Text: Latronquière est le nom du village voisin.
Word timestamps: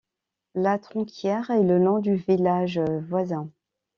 Latronquière 0.55 1.51
est 1.51 1.61
le 1.61 1.77
nom 1.77 1.99
du 1.99 2.15
village 2.15 2.79
voisin. 3.07 3.51